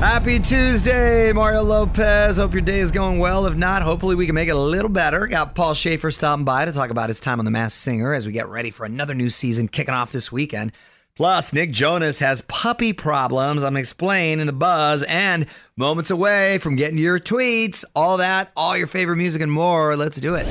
Happy 0.00 0.38
Tuesday, 0.38 1.30
Mario 1.30 1.62
Lopez. 1.62 2.38
Hope 2.38 2.54
your 2.54 2.62
day 2.62 2.78
is 2.78 2.90
going 2.90 3.18
well. 3.18 3.44
If 3.44 3.54
not, 3.54 3.82
hopefully 3.82 4.14
we 4.14 4.24
can 4.24 4.34
make 4.34 4.48
it 4.48 4.56
a 4.56 4.58
little 4.58 4.88
better. 4.88 5.26
Got 5.26 5.54
Paul 5.54 5.74
Shaffer 5.74 6.10
stopping 6.10 6.46
by 6.46 6.64
to 6.64 6.72
talk 6.72 6.88
about 6.88 7.10
his 7.10 7.20
time 7.20 7.38
on 7.38 7.44
The 7.44 7.50
Masked 7.50 7.78
Singer 7.78 8.14
as 8.14 8.26
we 8.26 8.32
get 8.32 8.48
ready 8.48 8.70
for 8.70 8.86
another 8.86 9.12
new 9.12 9.28
season 9.28 9.68
kicking 9.68 9.92
off 9.92 10.10
this 10.10 10.32
weekend. 10.32 10.72
Plus, 11.16 11.52
Nick 11.52 11.70
Jonas 11.70 12.18
has 12.20 12.40
puppy 12.40 12.94
problems. 12.94 13.62
I'm 13.62 13.76
explaining 13.76 14.40
in 14.40 14.46
the 14.46 14.54
buzz 14.54 15.02
and 15.02 15.44
moments 15.76 16.10
away 16.10 16.56
from 16.56 16.76
getting 16.76 16.96
your 16.96 17.18
tweets. 17.18 17.84
All 17.94 18.16
that, 18.16 18.52
all 18.56 18.78
your 18.78 18.86
favorite 18.86 19.16
music 19.16 19.42
and 19.42 19.52
more. 19.52 19.96
Let's 19.96 20.18
do 20.18 20.34
it. 20.34 20.46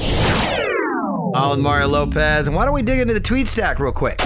On 1.35 1.59
Mario 1.59 1.87
Lopez. 1.87 2.45
And 2.45 2.55
why 2.55 2.65
don't 2.65 2.75
we 2.75 2.83
dig 2.83 2.99
into 2.99 3.15
the 3.15 3.19
tweet 3.19 3.47
stack 3.47 3.79
real 3.79 3.91
quick? 3.91 4.19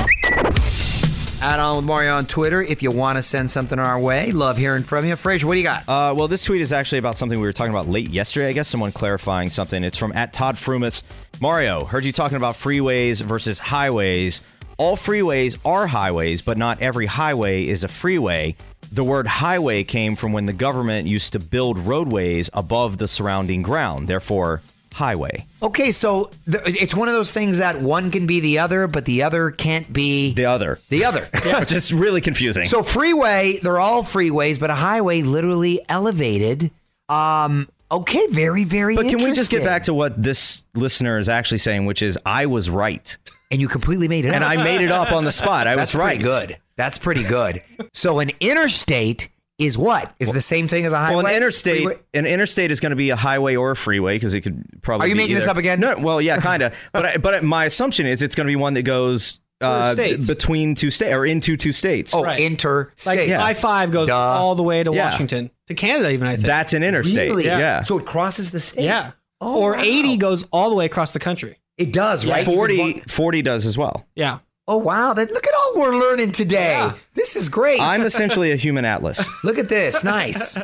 Add 1.44 1.60
on 1.60 1.75
with 1.75 1.84
Mario 1.84 2.16
on 2.16 2.25
Twitter 2.25 2.62
if 2.62 2.82
you 2.82 2.89
want 2.89 3.18
to 3.18 3.21
send 3.21 3.52
something 3.52 3.78
our 3.78 4.00
way. 4.00 4.32
Love 4.32 4.55
hearing 4.55 4.84
from 4.84 5.05
you. 5.05 5.17
Frazier, 5.17 5.45
what 5.45 5.55
do 5.55 5.59
you 5.59 5.66
got? 5.66 5.81
Uh, 5.90 6.13
well, 6.16 6.30
this 6.30 6.45
tweet 6.45 6.62
is 6.62 6.72
actually 6.72 7.00
about 7.00 7.17
something 7.17 7.38
we 7.38 7.45
were 7.45 7.52
talking 7.52 7.73
about 7.73 7.90
late 7.90 8.09
yesterday. 8.09 8.48
I 8.48 8.54
guess 8.54 8.70
someone 8.70 8.94
clarifying 8.94 9.50
something. 9.50 9.84
It's 9.84 9.98
from 9.98 10.14
at 10.14 10.31
Todd 10.31 10.55
Frumis. 10.55 11.03
Mario, 11.41 11.84
heard 11.84 12.05
you 12.05 12.14
talking 12.14 12.38
about 12.38 12.55
freeways 12.55 13.22
versus 13.22 13.59
highways. 13.59 14.41
All 14.77 14.95
freeways 14.95 15.58
are 15.66 15.86
highways, 15.86 16.41
but 16.41 16.58
not 16.58 16.81
every 16.81 17.08
highway 17.08 17.67
is 17.67 17.84
a 17.84 17.89
freeway. 17.89 18.55
The 18.94 19.03
word 19.03 19.28
highway 19.28 19.84
came 19.84 20.16
from 20.16 20.31
when 20.31 20.45
the 20.45 20.53
government 20.53 21.09
used 21.09 21.34
to 21.34 21.39
build 21.39 21.78
roadways 21.78 22.50
above 22.53 23.00
the 23.00 23.08
surrounding 23.09 23.64
ground. 23.64 24.08
Therefore, 24.08 24.62
highway. 24.93 25.45
Okay, 25.61 25.91
so 25.91 26.29
th- 26.49 26.63
it's 26.81 26.95
one 26.95 27.07
of 27.07 27.13
those 27.13 27.31
things 27.31 27.57
that 27.57 27.81
one 27.81 28.11
can 28.11 28.25
be 28.27 28.39
the 28.39 28.59
other, 28.59 28.88
but 28.88 29.05
the 29.05 29.23
other 29.23 29.52
can't 29.52 29.91
be 29.91 30.33
The 30.33 30.45
other. 30.45 30.79
the 30.89 31.03
other. 31.05 31.27
Which 31.59 31.71
is 31.71 31.91
really 31.93 32.21
confusing. 32.21 32.66
So 32.66 32.83
freeway, 32.83 33.59
they're 33.61 33.79
all 33.79 34.03
freeways, 34.03 34.59
but 34.59 34.69
a 34.69 34.75
highway 34.75 35.21
literally 35.23 35.81
elevated. 35.89 36.72
Um, 37.09 37.67
okay, 37.91 38.27
very, 38.27 38.63
very. 38.63 38.95
but 38.95 39.08
can 39.08 39.17
we 39.19 39.31
just 39.31 39.52
get 39.52 39.63
back 39.63 39.83
to 39.83 39.94
what 39.94 40.22
this 40.22 40.63
listener 40.73 41.17
is 41.19 41.28
actually 41.30 41.57
saying, 41.57 41.85
which 41.85 42.02
is 42.02 42.17
I 42.25 42.45
was 42.45 42.69
right. 42.69 43.16
And 43.52 43.61
you 43.61 43.67
completely 43.67 44.07
made 44.07 44.25
it 44.25 44.33
And. 44.33 44.44
I 44.44 44.63
made 44.63 44.81
it 44.81 44.91
up 44.91 45.11
on 45.11 45.25
the 45.25 45.31
spot. 45.31 45.67
I 45.67 45.75
That's 45.75 45.94
was 45.94 46.00
right. 46.00 46.19
pretty 46.19 46.23
good. 46.23 46.57
That's 46.75 46.97
pretty 46.97 47.23
good. 47.23 47.61
so 47.94 48.19
an 48.19 48.31
interstate 48.39 49.30
is 49.59 49.78
what? 49.78 50.14
Is 50.20 50.32
the 50.32 50.42
same 50.42 50.68
thing 50.68 50.86
as 50.86 50.94
a 50.94 50.98
highway? 50.98 51.16
Well, 51.18 51.28
an 51.28 51.36
interstate, 51.36 51.84
Freeway? 51.84 52.00
an 52.14 52.26
interstate 52.26 52.72
is 52.72 52.80
going 52.80 52.90
to 52.90 52.96
be 52.96 53.12
a 53.12 53.16
highway 53.16 53.56
or 53.56 53.72
a 53.72 53.76
freeway 53.76 54.16
because 54.16 54.34
it 54.34 54.42
could 54.42 54.64
probably. 54.82 55.06
Are 55.06 55.08
you 55.09 55.14
be 55.16 55.20
making 55.20 55.36
this 55.36 55.48
up 55.48 55.58
again? 55.58 55.80
No. 55.80 55.96
Well, 56.00 56.22
yeah, 56.22 56.40
kind 56.40 56.64
of. 56.64 56.76
but 56.92 57.06
I, 57.06 57.18
but 57.18 57.44
my 57.44 57.66
assumption 57.66 58.06
is 58.08 58.22
it's 58.22 58.36
going 58.36 58.48
to 58.48 58.52
be 58.52 58.56
one 58.56 58.74
that 58.74 58.81
goes 58.81 59.40
uh, 59.62 59.94
states. 59.94 60.28
between 60.28 60.76
two 60.76 60.90
states 60.90 61.14
or 61.14 61.26
into 61.26 61.56
two 61.56 61.72
states. 61.72 62.14
Oh, 62.16 62.24
Right. 62.24 62.40
interstate. 62.40 63.30
Like 63.30 63.40
I 63.40 63.54
five 63.54 63.92
goes 63.92 64.08
Duh. 64.09 64.18
all 64.18 64.56
the 64.56 64.64
way 64.64 64.84
to 64.84 64.92
Yeah. 64.92 65.12
Washington 65.12 65.52
to 65.68 65.76
Canada, 65.76 66.09
even 66.09 66.28
I 66.28 66.34
think. 66.34 66.48
that's 66.48 66.74
an 66.74 66.84
interstate. 66.84 67.30
Really? 67.30 67.46
Yeah. 67.46 67.84
So 67.84 68.00
it 68.00 68.06
crosses 68.06 68.52
the 68.52 68.59
state. 68.59 68.84
yeah. 68.86 69.12
Oh, 69.40 69.62
or 69.62 69.74
wow. 69.74 69.81
80 69.84 70.18
goes 70.18 70.44
all 70.52 70.70
the 70.70 70.76
way 70.76 70.86
across 70.86 71.14
the 71.14 71.20
country. 71.20 71.59
It 71.78 71.92
does, 71.94 72.26
right? 72.26 72.46
40, 72.46 73.02
40 73.08 73.42
does 73.42 73.66
as 73.66 73.78
well. 73.78 74.06
Yeah. 74.16 74.40
Oh 74.68 74.78
wow! 74.78 75.14
That 75.14 75.30
look 75.30 75.46
at 75.46 75.54
all 75.54 75.74
we're 75.81 75.98
learning 76.00 76.31
today. 76.31 76.72
Yeah. 76.78 76.94
This 77.16 77.36
is 77.36 77.47
great. 77.47 77.80
I'm 77.80 78.02
essentially 78.06 78.52
a 78.52 78.56
human 78.56 78.86
atlas. 78.86 79.30
look 79.44 79.59
at 79.59 79.69
this. 79.69 80.03
Nice. 80.03 80.56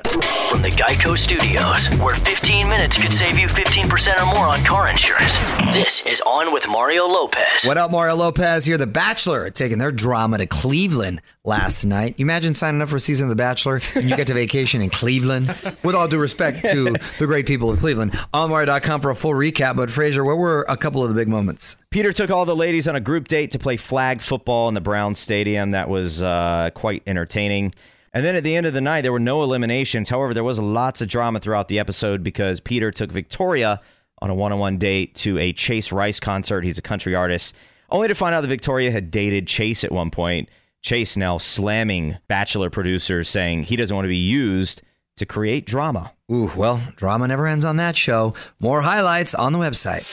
From 0.49 0.63
the 0.63 0.69
Geico 0.69 1.15
Studios, 1.15 1.87
where 1.99 2.15
15 2.15 2.67
minutes 2.67 2.99
could 2.99 3.13
save 3.13 3.37
you 3.37 3.47
15% 3.47 4.19
or 4.21 4.25
more 4.33 4.47
on 4.47 4.63
car 4.65 4.89
insurance. 4.89 5.37
This 5.73 6.01
is 6.07 6.21
On 6.25 6.51
with 6.51 6.67
Mario 6.67 7.05
Lopez. 7.05 7.65
What 7.65 7.77
up, 7.77 7.91
Mario 7.91 8.15
Lopez 8.15 8.65
here? 8.65 8.77
The 8.77 8.87
Bachelor 8.87 9.51
taking 9.51 9.77
their 9.77 9.91
drama 9.91 10.39
to 10.39 10.47
Cleveland 10.47 11.21
last 11.43 11.85
night. 11.85 12.15
You 12.17 12.25
imagine 12.25 12.55
signing 12.55 12.81
up 12.81 12.89
for 12.89 12.95
a 12.95 12.99
season 12.99 13.25
of 13.25 13.29
The 13.29 13.35
Bachelor 13.35 13.79
and 13.93 14.09
you 14.09 14.15
get 14.15 14.25
to 14.27 14.33
vacation 14.33 14.81
in 14.81 14.89
Cleveland? 14.89 15.55
With 15.83 15.93
all 15.93 16.07
due 16.07 16.17
respect 16.19 16.67
to 16.69 16.95
the 17.19 17.27
great 17.27 17.45
people 17.45 17.69
of 17.69 17.79
Cleveland. 17.79 18.17
On 18.33 18.49
Mario.com 18.49 19.01
for 19.01 19.11
a 19.11 19.15
full 19.15 19.33
recap. 19.33 19.75
But 19.75 19.91
Frazier, 19.91 20.23
what 20.23 20.37
were 20.39 20.65
a 20.67 20.75
couple 20.77 21.03
of 21.03 21.09
the 21.09 21.15
big 21.15 21.27
moments? 21.27 21.77
Peter 21.91 22.11
took 22.11 22.29
all 22.31 22.45
the 22.45 22.55
ladies 22.55 22.87
on 22.87 22.95
a 22.95 22.99
group 22.99 23.27
date 23.27 23.51
to 23.51 23.59
play 23.59 23.77
flag 23.77 24.21
football 24.21 24.67
in 24.67 24.73
the 24.73 24.81
Brown 24.81 25.13
Stadium. 25.13 25.71
That 25.71 25.89
was 25.89 26.21
uh, 26.23 26.38
Uh, 26.39 26.69
quite 26.69 27.03
entertaining. 27.05 27.73
And 28.13 28.23
then 28.23 28.35
at 28.35 28.45
the 28.45 28.55
end 28.55 28.65
of 28.65 28.73
the 28.73 28.79
night, 28.79 29.01
there 29.01 29.11
were 29.11 29.19
no 29.19 29.43
eliminations. 29.43 30.07
However, 30.07 30.33
there 30.33 30.43
was 30.43 30.57
lots 30.57 31.01
of 31.01 31.09
drama 31.09 31.39
throughout 31.41 31.67
the 31.67 31.79
episode 31.79 32.23
because 32.23 32.61
Peter 32.61 32.91
took 32.91 33.11
Victoria 33.11 33.81
on 34.21 34.29
a 34.29 34.33
one 34.33 34.53
on 34.53 34.59
one 34.59 34.77
date 34.77 35.15
to 35.15 35.37
a 35.37 35.51
Chase 35.51 35.91
Rice 35.91 36.19
concert. 36.19 36.63
He's 36.63 36.77
a 36.77 36.81
country 36.81 37.13
artist, 37.13 37.55
only 37.89 38.07
to 38.07 38.15
find 38.15 38.33
out 38.33 38.41
that 38.41 38.47
Victoria 38.47 38.89
had 38.89 39.11
dated 39.11 39.47
Chase 39.47 39.83
at 39.83 39.91
one 39.91 40.11
point. 40.11 40.47
Chase 40.81 41.17
now 41.17 41.37
slamming 41.37 42.17
Bachelor 42.29 42.69
producers, 42.69 43.27
saying 43.27 43.63
he 43.63 43.75
doesn't 43.75 43.93
want 43.95 44.05
to 44.05 44.09
be 44.09 44.17
used 44.17 44.81
to 45.17 45.25
create 45.25 45.65
drama. 45.65 46.13
Ooh, 46.31 46.49
well, 46.55 46.81
drama 46.95 47.27
never 47.27 47.47
ends 47.47 47.65
on 47.65 47.75
that 47.77 47.97
show. 47.97 48.33
More 48.59 48.81
highlights 48.81 49.35
on 49.35 49.51
the 49.51 49.59
website. 49.59 50.05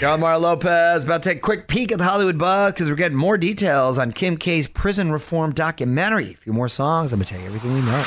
Mario 0.00 0.38
Lopez. 0.38 1.02
About 1.02 1.22
to 1.24 1.30
take 1.30 1.38
a 1.38 1.40
quick 1.40 1.66
peek 1.66 1.90
at 1.90 1.98
the 1.98 2.04
Hollywood 2.04 2.38
buzz 2.38 2.72
because 2.72 2.88
we're 2.88 2.96
getting 2.96 3.18
more 3.18 3.36
details 3.36 3.98
on 3.98 4.12
Kim 4.12 4.36
K's 4.36 4.68
prison 4.68 5.10
reform 5.10 5.52
documentary. 5.52 6.32
A 6.32 6.36
few 6.36 6.52
more 6.52 6.68
songs. 6.68 7.12
I'm 7.12 7.18
going 7.18 7.24
to 7.24 7.32
tell 7.32 7.40
you 7.40 7.46
everything 7.46 7.74
we 7.74 7.80
know. 7.80 8.04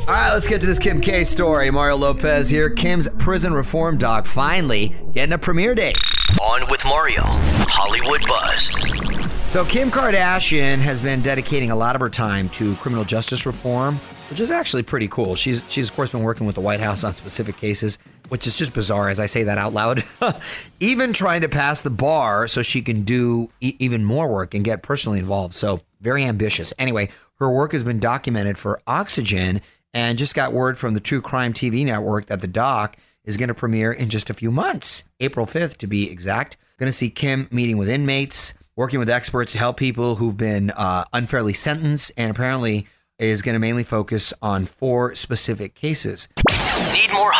All 0.00 0.14
right, 0.14 0.32
let's 0.32 0.46
get 0.46 0.60
to 0.60 0.66
this 0.66 0.78
Kim 0.78 1.00
K 1.00 1.24
story. 1.24 1.70
Mario 1.70 1.96
Lopez 1.96 2.50
here. 2.50 2.68
Kim's 2.68 3.08
prison 3.18 3.54
reform 3.54 3.96
doc 3.96 4.26
finally 4.26 4.94
getting 5.14 5.32
a 5.32 5.38
premiere 5.38 5.74
date. 5.74 5.98
On 6.42 6.62
with 6.68 6.84
Mario, 6.84 7.22
Hollywood 7.24 8.20
Buzz. 8.28 8.70
So, 9.50 9.64
Kim 9.64 9.90
Kardashian 9.90 10.78
has 10.78 11.00
been 11.00 11.22
dedicating 11.22 11.70
a 11.70 11.76
lot 11.76 11.94
of 11.94 12.00
her 12.02 12.10
time 12.10 12.48
to 12.50 12.74
criminal 12.76 13.04
justice 13.04 13.46
reform, 13.46 13.96
which 14.28 14.40
is 14.40 14.50
actually 14.50 14.82
pretty 14.82 15.08
cool. 15.08 15.34
She's, 15.34 15.62
she's 15.68 15.88
of 15.88 15.96
course, 15.96 16.10
been 16.10 16.22
working 16.22 16.46
with 16.46 16.56
the 16.56 16.60
White 16.60 16.80
House 16.80 17.04
on 17.04 17.14
specific 17.14 17.56
cases, 17.56 17.98
which 18.28 18.46
is 18.46 18.56
just 18.56 18.74
bizarre 18.74 19.08
as 19.08 19.20
I 19.20 19.26
say 19.26 19.44
that 19.44 19.58
out 19.58 19.72
loud. 19.72 20.04
even 20.80 21.12
trying 21.12 21.40
to 21.42 21.48
pass 21.48 21.82
the 21.82 21.90
bar 21.90 22.48
so 22.48 22.62
she 22.62 22.82
can 22.82 23.02
do 23.02 23.50
e- 23.60 23.76
even 23.78 24.04
more 24.04 24.28
work 24.28 24.54
and 24.54 24.64
get 24.64 24.82
personally 24.82 25.18
involved. 25.18 25.54
So, 25.54 25.80
very 26.00 26.24
ambitious. 26.24 26.72
Anyway, 26.78 27.08
her 27.36 27.50
work 27.50 27.72
has 27.72 27.82
been 27.82 27.98
documented 27.98 28.58
for 28.58 28.80
Oxygen 28.86 29.60
and 29.94 30.18
just 30.18 30.34
got 30.34 30.52
word 30.52 30.78
from 30.78 30.94
the 30.94 31.00
True 31.00 31.20
Crime 31.20 31.52
TV 31.52 31.84
network 31.84 32.26
that 32.26 32.40
the 32.40 32.46
doc 32.46 32.96
is 33.24 33.36
going 33.36 33.48
to 33.48 33.54
premiere 33.54 33.92
in 33.92 34.08
just 34.08 34.30
a 34.30 34.34
few 34.34 34.50
months, 34.50 35.04
April 35.20 35.46
5th 35.46 35.78
to 35.78 35.86
be 35.86 36.10
exact. 36.10 36.56
Going 36.78 36.88
to 36.88 36.92
see 36.92 37.08
Kim 37.08 37.48
meeting 37.50 37.78
with 37.78 37.88
inmates, 37.88 38.54
working 38.76 38.98
with 38.98 39.08
experts 39.08 39.52
to 39.52 39.58
help 39.58 39.78
people 39.78 40.16
who've 40.16 40.36
been 40.36 40.70
uh, 40.70 41.04
unfairly 41.12 41.54
sentenced, 41.54 42.12
and 42.16 42.30
apparently 42.30 42.86
is 43.18 43.40
going 43.40 43.54
to 43.54 43.58
mainly 43.58 43.84
focus 43.84 44.34
on 44.42 44.66
four 44.66 45.14
specific 45.14 45.74
cases. 45.74 46.28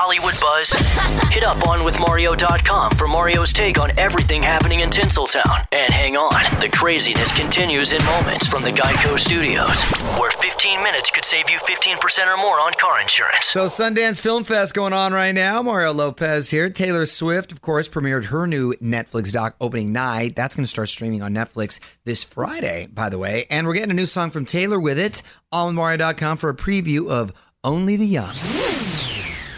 Hollywood 0.07 0.41
Buzz? 0.41 0.71
Hit 1.35 1.43
up 1.43 1.57
onwithmario.com 1.67 2.93
for 2.93 3.09
Mario's 3.09 3.53
take 3.53 3.77
on 3.77 3.91
everything 3.99 4.41
happening 4.41 4.79
in 4.79 4.89
Tinseltown. 4.89 5.67
And 5.73 5.93
hang 5.93 6.17
on, 6.17 6.45
the 6.61 6.69
craziness 6.69 7.33
continues 7.33 7.93
in 7.93 8.05
moments 8.05 8.47
from 8.47 8.63
the 8.63 8.71
Geico 8.71 9.19
Studios, 9.19 9.83
where 10.17 10.31
15 10.31 10.81
minutes 10.85 11.11
could 11.11 11.25
save 11.25 11.51
you 11.51 11.59
15% 11.59 12.33
or 12.33 12.37
more 12.37 12.61
on 12.61 12.73
car 12.75 13.01
insurance. 13.01 13.47
So 13.47 13.65
Sundance 13.67 14.21
Film 14.21 14.45
Fest 14.45 14.75
going 14.75 14.93
on 14.93 15.13
right 15.13 15.35
now. 15.35 15.61
Mario 15.61 15.93
Lopez 15.93 16.51
here. 16.51 16.71
Taylor 16.71 17.05
Swift, 17.05 17.51
of 17.51 17.61
course, 17.61 17.89
premiered 17.89 18.27
her 18.27 18.47
new 18.47 18.75
Netflix 18.75 19.33
doc 19.33 19.57
opening 19.61 19.93
night. 19.93 20.37
That's 20.37 20.55
going 20.55 20.63
to 20.63 20.71
start 20.71 20.89
streaming 20.89 21.21
on 21.21 21.35
Netflix 21.35 21.81
this 22.05 22.23
Friday, 22.23 22.87
by 22.87 23.09
the 23.09 23.19
way. 23.19 23.47
And 23.51 23.67
we're 23.67 23.75
getting 23.75 23.91
a 23.91 23.95
new 23.95 24.07
song 24.07 24.31
from 24.31 24.45
Taylor 24.45 24.79
with 24.79 25.01
it. 25.01 25.25
On 25.51 25.75
Mario.com 25.75 26.37
for 26.37 26.49
a 26.49 26.55
preview 26.55 27.11
of 27.11 27.33
Only 27.65 27.97
the 27.97 28.07
Young. 28.07 28.35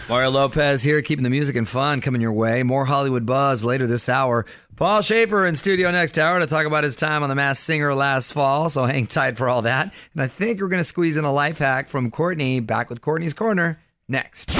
Mario 0.08 0.30
Lopez 0.30 0.82
here, 0.82 1.02
keeping 1.02 1.22
the 1.22 1.28
music 1.28 1.54
and 1.54 1.68
fun 1.68 2.00
coming 2.00 2.22
your 2.22 2.32
way. 2.32 2.62
More 2.62 2.86
Hollywood 2.86 3.26
buzz 3.26 3.62
later 3.62 3.86
this 3.86 4.08
hour. 4.08 4.46
Paul 4.74 5.02
Shaffer 5.02 5.44
in 5.44 5.54
studio 5.54 5.90
next 5.90 6.18
hour 6.18 6.40
to 6.40 6.46
talk 6.46 6.64
about 6.64 6.82
his 6.82 6.96
time 6.96 7.22
on 7.22 7.28
The 7.28 7.34
Masked 7.34 7.62
Singer 7.62 7.92
last 7.92 8.32
fall. 8.32 8.70
So 8.70 8.86
hang 8.86 9.04
tight 9.06 9.36
for 9.36 9.50
all 9.50 9.60
that. 9.62 9.92
And 10.14 10.22
I 10.22 10.26
think 10.26 10.62
we're 10.62 10.68
going 10.68 10.80
to 10.80 10.84
squeeze 10.84 11.18
in 11.18 11.26
a 11.26 11.32
life 11.32 11.58
hack 11.58 11.90
from 11.90 12.10
Courtney. 12.10 12.60
Back 12.60 12.88
with 12.88 13.02
Courtney's 13.02 13.34
Corner 13.34 13.82
next. 14.08 14.56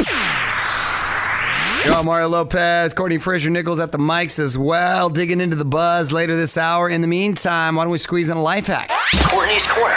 Yo, 1.87 2.03
Mario 2.03 2.29
Lopez, 2.29 2.93
Courtney 2.93 3.17
Fraser 3.17 3.49
Nichols 3.49 3.79
at 3.79 3.91
the 3.91 3.99
mics 3.99 4.39
as 4.39 4.59
well, 4.59 5.09
digging 5.09 5.41
into 5.41 5.57
the 5.57 5.65
buzz 5.65 6.13
later 6.13 6.37
this 6.37 6.59
hour. 6.59 6.91
In 6.91 7.01
the 7.01 7.07
meantime, 7.07 7.77
why 7.77 7.85
don't 7.85 7.93
we 7.93 7.97
squeeze 7.97 8.29
in 8.29 8.37
a 8.37 8.43
life 8.43 8.67
hack? 8.67 8.91
Courtney's 9.25 9.67
Corner. 9.67 9.95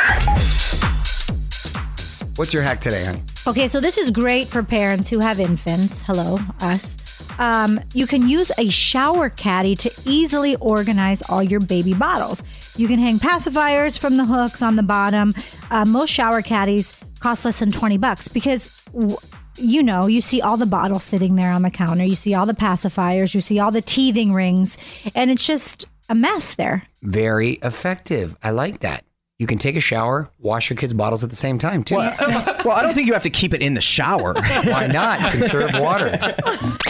What's 2.37 2.53
your 2.53 2.63
hack 2.63 2.79
today, 2.79 3.03
honey? 3.03 3.21
Okay, 3.47 3.67
so 3.67 3.81
this 3.81 3.97
is 3.97 4.11
great 4.11 4.47
for 4.47 4.61
parents 4.61 5.09
who 5.09 5.17
have 5.17 5.39
infants. 5.39 6.03
Hello, 6.03 6.37
us. 6.59 6.95
Um, 7.39 7.79
you 7.91 8.05
can 8.05 8.29
use 8.29 8.51
a 8.59 8.69
shower 8.69 9.29
caddy 9.29 9.75
to 9.77 9.91
easily 10.05 10.55
organize 10.57 11.23
all 11.23 11.41
your 11.41 11.59
baby 11.59 11.95
bottles. 11.95 12.43
You 12.77 12.87
can 12.87 12.99
hang 12.99 13.17
pacifiers 13.17 13.97
from 13.97 14.17
the 14.17 14.25
hooks 14.25 14.61
on 14.61 14.75
the 14.75 14.83
bottom. 14.83 15.33
Uh, 15.71 15.85
most 15.85 16.11
shower 16.11 16.43
caddies 16.43 16.95
cost 17.19 17.43
less 17.43 17.59
than 17.59 17.71
20 17.71 17.97
bucks 17.97 18.27
because. 18.27 18.69
W- 18.93 19.17
you 19.57 19.83
know, 19.83 20.07
you 20.07 20.21
see 20.21 20.41
all 20.41 20.55
the 20.55 20.65
bottles 20.65 21.03
sitting 21.03 21.35
there 21.35 21.51
on 21.51 21.61
the 21.61 21.69
counter. 21.69 22.05
You 22.05 22.15
see 22.15 22.33
all 22.33 22.45
the 22.45 22.53
pacifiers. 22.53 23.35
You 23.35 23.41
see 23.41 23.59
all 23.59 23.69
the 23.69 23.81
teething 23.81 24.31
rings, 24.31 24.77
and 25.13 25.29
it's 25.29 25.45
just 25.45 25.85
a 26.07 26.15
mess 26.15 26.55
there. 26.55 26.83
Very 27.03 27.59
effective. 27.61 28.37
I 28.41 28.51
like 28.51 28.79
that. 28.79 29.03
You 29.41 29.47
can 29.47 29.57
take 29.57 29.75
a 29.75 29.79
shower, 29.79 30.29
wash 30.37 30.69
your 30.69 30.77
kids' 30.77 30.93
bottles 30.93 31.23
at 31.23 31.31
the 31.31 31.35
same 31.35 31.57
time 31.57 31.83
too. 31.83 31.95
well, 31.95 32.69
I 32.69 32.83
don't 32.83 32.93
think 32.93 33.07
you 33.07 33.13
have 33.13 33.23
to 33.23 33.29
keep 33.31 33.55
it 33.55 33.61
in 33.63 33.73
the 33.73 33.81
shower. 33.81 34.35
Why 34.65 34.85
not? 34.85 35.31
Conserve 35.31 35.71
water. 35.73 36.11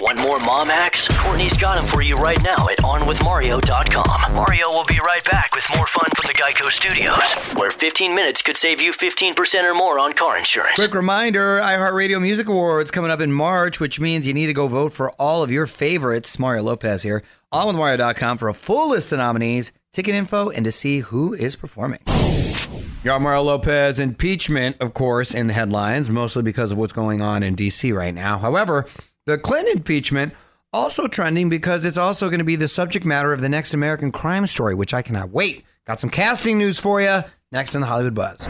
One 0.01 0.17
more 0.17 0.37
mom 0.37 0.67
hacks? 0.67 1.07
Courtney's 1.17 1.55
got 1.55 1.77
them 1.77 1.85
for 1.85 2.01
you 2.01 2.17
right 2.17 2.43
now 2.43 2.67
at 2.67 2.77
OnWithMario.com. 2.79 4.33
Mario 4.35 4.67
will 4.67 4.83
be 4.83 4.99
right 4.99 5.23
back 5.31 5.55
with 5.55 5.65
more 5.77 5.87
fun 5.87 6.09
from 6.13 6.27
the 6.27 6.33
Geico 6.33 6.69
Studios, 6.69 7.53
where 7.55 7.71
15 7.71 8.13
minutes 8.13 8.41
could 8.41 8.57
save 8.57 8.81
you 8.81 8.91
15% 8.91 9.63
or 9.63 9.73
more 9.73 9.97
on 9.97 10.11
car 10.11 10.37
insurance. 10.37 10.75
Quick 10.75 10.93
reminder 10.93 11.61
iHeartRadio 11.61 12.21
Music 12.21 12.49
Awards 12.49 12.91
coming 12.91 13.11
up 13.11 13.21
in 13.21 13.31
March, 13.31 13.79
which 13.79 14.01
means 14.01 14.27
you 14.27 14.33
need 14.33 14.47
to 14.47 14.53
go 14.53 14.67
vote 14.67 14.91
for 14.91 15.11
all 15.11 15.41
of 15.41 15.53
your 15.53 15.67
favorites. 15.67 16.37
Mario 16.37 16.63
Lopez 16.63 17.01
here. 17.03 17.23
OnWithMario.com 17.53 18.37
for 18.37 18.49
a 18.49 18.53
full 18.53 18.89
list 18.89 19.13
of 19.13 19.19
nominees, 19.19 19.71
ticket 19.93 20.15
info, 20.15 20.49
and 20.49 20.65
to 20.65 20.71
see 20.71 20.99
who 20.99 21.33
is 21.33 21.55
performing. 21.55 21.99
Mario 23.03 23.41
Lopez 23.41 23.99
impeachment, 23.99 24.77
of 24.79 24.93
course, 24.93 25.33
in 25.33 25.47
the 25.47 25.53
headlines, 25.53 26.11
mostly 26.11 26.43
because 26.43 26.71
of 26.71 26.77
what's 26.77 26.93
going 26.93 27.19
on 27.21 27.41
in 27.41 27.55
D.C. 27.55 27.91
right 27.91 28.13
now. 28.13 28.37
However, 28.37 28.85
the 29.25 29.37
Clinton 29.39 29.77
impeachment 29.77 30.33
also 30.71 31.07
trending 31.07 31.49
because 31.49 31.83
it's 31.83 31.97
also 31.97 32.29
going 32.29 32.39
to 32.39 32.45
be 32.45 32.55
the 32.55 32.67
subject 32.67 33.05
matter 33.05 33.33
of 33.33 33.41
the 33.41 33.49
next 33.49 33.73
American 33.73 34.11
crime 34.11 34.45
story, 34.45 34.75
which 34.75 34.93
I 34.93 35.01
cannot 35.01 35.31
wait. 35.31 35.65
Got 35.85 35.99
some 35.99 36.11
casting 36.11 36.59
news 36.59 36.79
for 36.79 37.01
you 37.01 37.21
next 37.51 37.73
in 37.73 37.81
the 37.81 37.87
Hollywood 37.87 38.13
Buzz. 38.13 38.47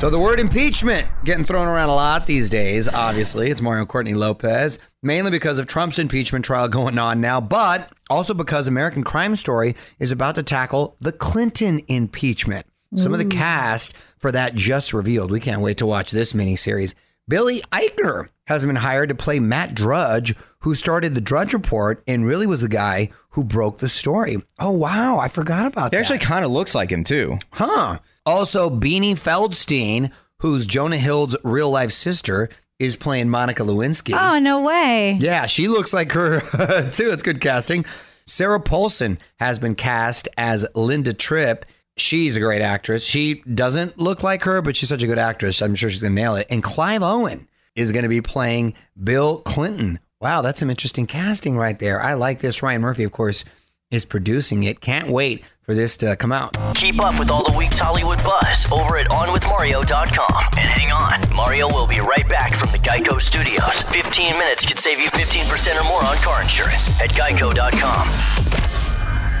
So 0.00 0.10
the 0.10 0.18
word 0.18 0.38
impeachment 0.38 1.08
getting 1.24 1.44
thrown 1.44 1.66
around 1.66 1.88
a 1.88 1.94
lot 1.94 2.26
these 2.26 2.48
days. 2.48 2.88
Obviously, 2.88 3.50
it's 3.50 3.60
Mario 3.60 3.84
Courtney 3.84 4.14
Lopez, 4.14 4.78
mainly 5.02 5.32
because 5.32 5.58
of 5.58 5.66
Trump's 5.66 5.98
impeachment 5.98 6.44
trial 6.44 6.68
going 6.68 6.98
on 6.98 7.20
now, 7.20 7.40
but 7.40 7.92
also 8.08 8.32
because 8.32 8.68
American 8.68 9.02
Crime 9.02 9.34
Story 9.34 9.74
is 9.98 10.12
about 10.12 10.36
to 10.36 10.44
tackle 10.44 10.96
the 11.00 11.10
Clinton 11.10 11.80
impeachment. 11.88 12.64
Some 12.96 13.12
of 13.12 13.18
the 13.18 13.26
mm. 13.26 13.30
cast 13.30 13.94
for 14.16 14.32
that 14.32 14.54
just 14.54 14.94
revealed. 14.94 15.30
We 15.30 15.40
can't 15.40 15.60
wait 15.60 15.78
to 15.78 15.86
watch 15.86 16.10
this 16.10 16.32
miniseries. 16.32 16.94
Billy 17.28 17.60
Eichner 17.70 18.30
has 18.46 18.64
been 18.64 18.76
hired 18.76 19.10
to 19.10 19.14
play 19.14 19.38
Matt 19.38 19.74
Drudge, 19.74 20.34
who 20.60 20.74
started 20.74 21.14
the 21.14 21.20
Drudge 21.20 21.52
Report 21.52 22.02
and 22.06 22.26
really 22.26 22.46
was 22.46 22.62
the 22.62 22.68
guy 22.68 23.10
who 23.30 23.44
broke 23.44 23.78
the 23.78 23.88
story. 23.90 24.38
Oh 24.58 24.70
wow, 24.70 25.18
I 25.18 25.28
forgot 25.28 25.66
about 25.66 25.90
that. 25.90 25.96
He 25.96 26.02
that. 26.02 26.10
actually 26.10 26.26
kind 26.26 26.46
of 26.46 26.50
looks 26.50 26.74
like 26.74 26.90
him 26.90 27.04
too. 27.04 27.38
Huh. 27.52 27.98
Also, 28.24 28.70
Beanie 28.70 29.12
Feldstein, 29.12 30.10
who's 30.40 30.64
Jonah 30.64 30.96
Hill's 30.96 31.36
real 31.44 31.70
life 31.70 31.92
sister, 31.92 32.48
is 32.78 32.96
playing 32.96 33.28
Monica 33.28 33.62
Lewinsky. 33.62 34.18
Oh, 34.18 34.38
no 34.38 34.62
way. 34.62 35.18
Yeah, 35.20 35.46
she 35.46 35.68
looks 35.68 35.92
like 35.92 36.12
her 36.12 36.40
too. 36.90 37.10
It's 37.10 37.22
good 37.22 37.40
casting. 37.40 37.84
Sarah 38.26 38.60
Paulson 38.60 39.18
has 39.38 39.58
been 39.58 39.74
cast 39.74 40.28
as 40.36 40.66
Linda 40.74 41.12
Tripp. 41.12 41.64
She's 42.00 42.36
a 42.36 42.40
great 42.40 42.62
actress. 42.62 43.02
She 43.02 43.42
doesn't 43.42 43.98
look 43.98 44.22
like 44.22 44.44
her, 44.44 44.62
but 44.62 44.76
she's 44.76 44.88
such 44.88 45.02
a 45.02 45.06
good 45.06 45.18
actress. 45.18 45.60
I'm 45.62 45.74
sure 45.74 45.90
she's 45.90 46.00
going 46.00 46.14
to 46.14 46.20
nail 46.20 46.36
it. 46.36 46.46
And 46.50 46.62
Clive 46.62 47.02
Owen 47.02 47.48
is 47.74 47.92
going 47.92 48.04
to 48.04 48.08
be 48.08 48.20
playing 48.20 48.74
Bill 49.02 49.38
Clinton. 49.38 49.98
Wow, 50.20 50.42
that's 50.42 50.60
some 50.60 50.70
interesting 50.70 51.06
casting 51.06 51.56
right 51.56 51.78
there. 51.78 52.02
I 52.02 52.14
like 52.14 52.40
this. 52.40 52.62
Ryan 52.62 52.80
Murphy, 52.80 53.04
of 53.04 53.12
course, 53.12 53.44
is 53.90 54.04
producing 54.04 54.64
it. 54.64 54.80
Can't 54.80 55.08
wait 55.08 55.44
for 55.62 55.74
this 55.74 55.96
to 55.98 56.16
come 56.16 56.32
out. 56.32 56.56
Keep 56.74 57.04
up 57.04 57.18
with 57.18 57.30
all 57.30 57.44
the 57.44 57.56
week's 57.56 57.78
Hollywood 57.78 58.22
buzz 58.24 58.70
over 58.72 58.96
at 58.96 59.06
OnWithMario.com. 59.08 60.44
And 60.58 60.68
hang 60.68 60.90
on, 60.90 61.36
Mario 61.36 61.68
will 61.68 61.86
be 61.86 62.00
right 62.00 62.28
back 62.28 62.54
from 62.54 62.70
the 62.72 62.78
Geico 62.78 63.20
Studios. 63.20 63.82
15 63.82 64.32
minutes 64.32 64.64
could 64.66 64.78
save 64.78 64.98
you 64.98 65.08
15% 65.08 65.80
or 65.80 65.84
more 65.84 66.02
on 66.04 66.16
car 66.16 66.40
insurance 66.42 66.88
at 67.00 67.10
Geico.com. 67.10 68.08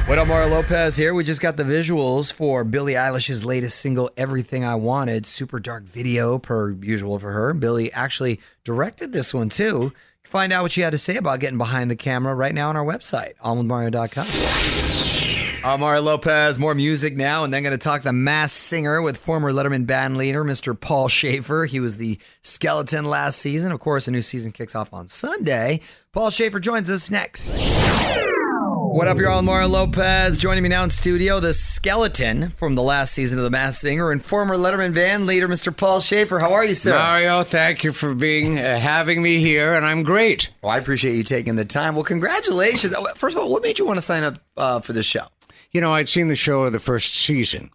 What 0.08 0.18
up, 0.18 0.26
Mario 0.28 0.48
Lopez 0.48 0.96
here? 0.96 1.12
We 1.12 1.22
just 1.22 1.42
got 1.42 1.58
the 1.58 1.64
visuals 1.64 2.32
for 2.32 2.64
Billie 2.64 2.94
Eilish's 2.94 3.44
latest 3.44 3.78
single, 3.78 4.10
Everything 4.16 4.64
I 4.64 4.74
Wanted. 4.74 5.26
Super 5.26 5.60
dark 5.60 5.84
video, 5.84 6.38
per 6.38 6.70
usual 6.70 7.18
for 7.18 7.30
her. 7.30 7.52
Billie 7.52 7.92
actually 7.92 8.40
directed 8.64 9.12
this 9.12 9.34
one 9.34 9.50
too. 9.50 9.92
Find 10.24 10.50
out 10.50 10.62
what 10.62 10.72
she 10.72 10.80
had 10.80 10.92
to 10.92 10.98
say 10.98 11.16
about 11.16 11.40
getting 11.40 11.58
behind 11.58 11.90
the 11.90 11.94
camera 11.94 12.34
right 12.34 12.54
now 12.54 12.70
on 12.70 12.76
our 12.76 12.86
website, 12.86 13.34
onwithmario.com. 13.44 14.24
Uh, 15.62 15.76
Mario 15.76 16.00
Lopez, 16.00 16.58
more 16.58 16.74
music 16.74 17.14
now, 17.14 17.44
and 17.44 17.52
then 17.52 17.62
going 17.62 17.72
to 17.72 17.76
talk 17.76 18.00
the 18.00 18.10
Masked 18.10 18.58
Singer 18.58 19.02
with 19.02 19.18
former 19.18 19.52
Letterman 19.52 19.86
band 19.86 20.16
leader, 20.16 20.42
Mr. 20.42 20.78
Paul 20.80 21.08
Shaffer. 21.08 21.66
He 21.66 21.80
was 21.80 21.98
the 21.98 22.18
skeleton 22.40 23.04
last 23.04 23.40
season. 23.40 23.72
Of 23.72 23.80
course, 23.80 24.08
a 24.08 24.10
new 24.10 24.22
season 24.22 24.52
kicks 24.52 24.74
off 24.74 24.94
on 24.94 25.06
Sunday. 25.06 25.82
Paul 26.12 26.30
Shaffer 26.30 26.60
joins 26.60 26.88
us 26.88 27.10
next. 27.10 28.27
What 28.90 29.06
up, 29.06 29.18
y'all? 29.18 29.42
Mario 29.42 29.68
Lopez 29.68 30.38
joining 30.38 30.62
me 30.62 30.70
now 30.70 30.82
in 30.82 30.88
studio, 30.90 31.40
the 31.40 31.52
skeleton 31.52 32.48
from 32.48 32.74
the 32.74 32.82
last 32.82 33.12
season 33.12 33.38
of 33.38 33.44
The 33.44 33.50
Masked 33.50 33.82
Singer 33.82 34.10
and 34.10 34.24
former 34.24 34.56
Letterman 34.56 34.94
band 34.94 35.26
leader, 35.26 35.46
Mr. 35.46 35.76
Paul 35.76 36.00
Shaffer. 36.00 36.38
How 36.40 36.54
are 36.54 36.64
you, 36.64 36.74
sir? 36.74 36.94
Mario, 36.98 37.44
thank 37.44 37.84
you 37.84 37.92
for 37.92 38.14
being 38.14 38.58
uh, 38.58 38.78
having 38.78 39.22
me 39.22 39.38
here, 39.38 39.74
and 39.74 39.84
I'm 39.84 40.02
great. 40.02 40.48
Well, 40.62 40.72
I 40.72 40.78
appreciate 40.78 41.14
you 41.16 41.22
taking 41.22 41.54
the 41.56 41.64
time. 41.66 41.94
Well, 41.94 42.02
congratulations. 42.02 42.94
Oh, 42.96 43.06
First 43.14 43.36
of 43.36 43.42
all, 43.42 43.52
what 43.52 43.62
made 43.62 43.78
you 43.78 43.86
want 43.86 43.98
to 43.98 44.02
sign 44.02 44.24
up 44.24 44.38
uh, 44.56 44.80
for 44.80 44.94
this 44.94 45.06
show? 45.06 45.26
You 45.70 45.80
know, 45.80 45.92
I'd 45.92 46.08
seen 46.08 46.28
the 46.28 46.34
show 46.36 46.64
of 46.64 46.72
the 46.72 46.80
first 46.80 47.14
season, 47.14 47.70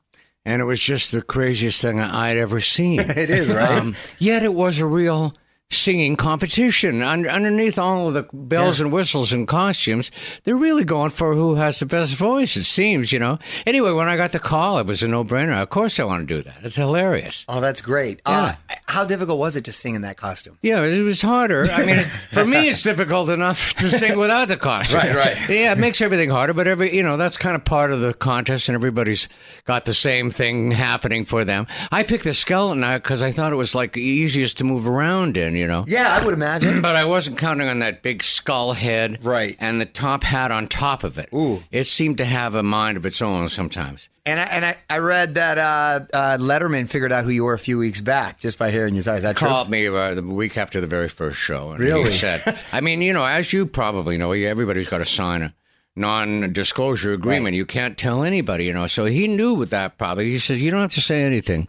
and 0.46 0.62
it 0.62 0.66
was 0.66 0.80
just 0.80 1.12
the 1.12 1.22
craziest 1.22 1.80
thing 1.82 2.00
I'd 2.00 2.38
ever 2.38 2.60
seen. 2.60 3.00
It 3.16 3.30
is, 3.30 3.54
right? 3.54 3.72
Um, 3.72 3.96
yet 4.18 4.44
it 4.44 4.54
was 4.54 4.80
a 4.80 4.86
real 4.86 5.36
singing 5.74 6.16
competition. 6.16 7.02
Un- 7.02 7.28
underneath 7.28 7.78
all 7.80 8.08
of 8.08 8.14
the 8.14 8.24
bells 8.32 8.80
and 8.80 8.92
whistles 8.92 9.34
and 9.34 9.48
costumes, 9.48 10.12
they're 10.44 10.56
really 10.56 10.84
going 10.84 11.10
for 11.10 11.34
who 11.34 11.56
has 11.56 11.80
the 11.80 11.86
best 11.86 12.16
voice, 12.16 12.56
it 12.56 12.64
seems, 12.66 13.12
you 13.12 13.20
know. 13.20 13.40
Anyway, 13.66 13.92
when 13.92 14.08
I 14.08 14.16
got 14.16 14.32
the 14.32 14.40
call, 14.40 14.78
it 14.78 14.86
was 14.86 15.02
a 15.04 15.08
no 15.08 15.24
brainer. 15.24 15.62
Of 15.62 15.70
course, 15.70 16.00
I 16.00 16.04
want 16.04 16.28
to 16.28 16.34
do 16.36 16.42
that. 16.44 16.58
It's 16.64 16.76
hilarious. 16.76 17.44
Oh, 17.48 17.60
that's 17.60 17.82
great. 17.82 18.22
Uh, 18.26 18.54
how 18.86 19.04
difficult 19.04 19.40
was 19.40 19.56
it 19.56 19.66
to 19.66 19.72
sing 19.72 19.96
in 19.96 20.02
that 20.04 20.18
costume? 20.18 20.58
Yeah, 20.62 20.84
it 20.84 21.02
was 21.02 21.22
harder. 21.22 21.66
I 21.72 21.86
mean, 21.86 22.04
for 22.32 22.46
me, 22.46 22.70
it's 22.70 22.84
difficult 22.84 23.30
enough 23.30 23.74
to 23.76 23.90
sing 23.90 24.18
without 24.18 24.48
the 24.48 24.58
costume. 24.58 25.00
Right, 25.00 25.16
right. 25.16 25.50
Yeah, 25.50 25.72
it 25.72 25.80
makes 25.80 26.02
everything 26.02 26.30
harder, 26.30 26.54
but 26.54 26.68
every 26.68 26.96
you 26.96 27.02
know 27.04 27.18
that's 27.18 27.38
kind 27.38 27.56
of 27.56 27.66
part 27.66 27.92
of 27.92 28.02
the 28.02 28.14
contest, 28.14 28.70
and 28.70 28.76
everybody's 28.76 29.28
got 29.66 29.86
the 29.86 29.94
same 29.94 30.30
thing 30.30 30.72
happening 30.72 31.26
for 31.26 31.44
them. 31.44 31.66
I 31.92 32.04
picked 32.04 32.24
the 32.26 32.34
skeleton 32.34 32.82
because 33.00 33.22
I 33.24 33.32
thought 33.32 33.52
it 33.54 33.56
was 33.58 33.74
like 33.74 33.94
the 33.94 34.02
easiest 34.02 34.58
to 34.60 34.64
move 34.64 34.88
around 34.88 35.38
in, 35.38 35.53
you 35.56 35.68
know. 35.68 35.86
Yeah, 35.88 36.18
I 36.20 36.24
would 36.26 36.34
imagine. 36.34 36.82
But 36.82 36.96
I 36.96 37.06
wasn't 37.06 37.38
counting 37.38 37.68
on 37.70 37.80
that 37.80 38.02
big 38.04 38.24
skull 38.24 38.74
head, 38.74 39.24
Right. 39.24 39.56
and 39.60 39.80
the 39.80 39.86
top 39.86 40.24
hat 40.24 40.52
on 40.52 40.68
top 40.68 41.04
of 41.04 41.18
it. 41.18 41.30
Ooh. 41.34 41.64
it 41.72 41.86
seemed 41.86 42.18
to 42.18 42.26
have 42.26 42.56
a 42.56 42.64
mind 42.64 42.98
of 42.98 43.06
its 43.06 43.22
own 43.22 43.48
sometimes. 43.50 44.10
And 44.26 44.40
I, 44.40 44.44
and 44.44 44.66
I, 44.66 44.78
I 44.90 44.98
read 45.00 45.36
that 45.36 45.58
uh, 45.58 46.00
uh, 46.14 46.38
Letterman 46.40 46.90
figured 46.90 47.12
out 47.12 47.24
who 47.26 47.30
you 47.30 47.44
were 47.44 47.54
a 47.54 47.60
few 47.60 47.78
weeks 47.78 48.00
back 48.02 48.40
just 48.40 48.58
by 48.58 48.72
hearing 48.72 48.94
your 48.96 49.04
size. 49.04 49.24
That 49.24 49.36
true? 49.38 49.48
called 49.50 49.70
me 49.70 49.88
uh, 49.88 50.14
the 50.14 50.22
week 50.24 50.58
after 50.58 50.80
the 50.80 50.88
very 50.88 51.10
first 51.10 51.38
show. 51.38 51.72
And 51.72 51.80
Really? 51.80 52.12
He 52.12 52.18
said, 52.18 52.42
I 52.72 52.80
mean, 52.82 53.02
you 53.02 53.12
know, 53.14 53.26
as 53.26 53.52
you 53.52 53.66
probably 53.66 54.18
know, 54.18 54.32
everybody's 54.32 54.88
got 54.88 55.00
to 55.00 55.06
sign 55.06 55.42
a 55.42 55.54
non-disclosure 55.96 57.14
agreement. 57.14 57.56
You 57.56 57.66
can't 57.66 57.98
tell 57.98 58.24
anybody, 58.24 58.66
you 58.66 58.74
know. 58.74 58.88
So 58.88 59.06
he 59.06 59.28
knew 59.28 59.54
with 59.54 59.70
that 59.72 59.98
probably. 59.98 60.32
He 60.32 60.40
said, 60.40 60.58
you 60.58 60.72
don't 60.72 60.82
have 60.82 60.92
to 60.94 61.02
say 61.02 61.24
anything 61.24 61.68